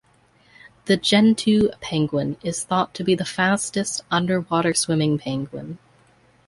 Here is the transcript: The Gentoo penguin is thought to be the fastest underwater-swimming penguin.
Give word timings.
The 0.85 0.97
Gentoo 0.97 1.69
penguin 1.79 2.37
is 2.43 2.63
thought 2.63 2.95
to 2.95 3.03
be 3.03 3.13
the 3.13 3.23
fastest 3.23 4.01
underwater-swimming 4.09 5.19
penguin. 5.19 5.77